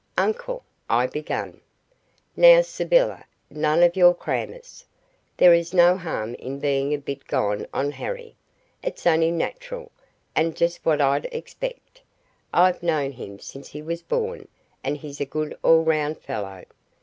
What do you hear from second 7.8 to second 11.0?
Harry. It's only natural, and just